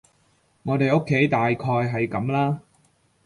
[0.63, 2.61] 我哋屋企大概係噉啦